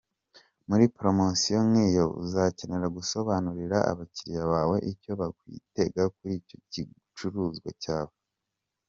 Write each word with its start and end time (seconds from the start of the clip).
Muri 0.67 0.83
poromosiyo 0.95 1.59
nk’iyo 1.69 2.05
uzakenera 2.23 2.87
gusobanurira 2.97 3.77
abakiliya 3.91 4.43
bawe 4.51 4.77
icyo 4.91 5.11
bakwitega 5.19 6.03
kuri 6.15 6.31
icyo 6.41 6.55
gicuruzwa 6.71 7.69
cyawe. 7.83 8.13